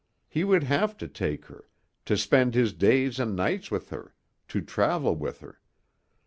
He 0.27 0.43
would 0.43 0.63
have 0.63 0.97
to 0.97 1.07
take 1.07 1.45
her, 1.45 1.69
to 2.05 2.17
spend 2.17 2.55
his 2.55 2.73
days 2.73 3.19
and 3.19 3.35
nights 3.35 3.69
with 3.69 3.91
her, 3.91 4.15
to 4.47 4.59
travel 4.59 5.15
with 5.15 5.41
her. 5.41 5.61